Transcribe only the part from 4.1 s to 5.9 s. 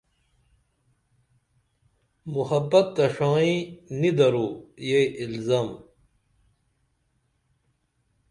درو یہ الزم